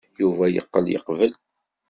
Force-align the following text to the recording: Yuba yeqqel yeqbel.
Yuba 0.21 0.45
yeqqel 0.49 0.85
yeqbel. 0.89 1.31